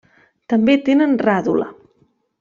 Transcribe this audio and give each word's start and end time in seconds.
També 0.53 0.77
tenen 0.87 1.13
ràdula. 1.27 1.67